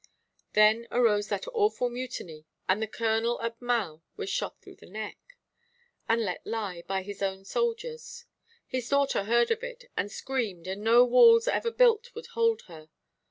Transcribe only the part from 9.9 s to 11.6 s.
and screamed, and no walls